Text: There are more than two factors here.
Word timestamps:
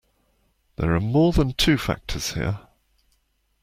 There 0.77 0.95
are 0.95 0.99
more 0.99 1.31
than 1.31 1.53
two 1.53 1.77
factors 1.77 2.33
here. 2.33 2.61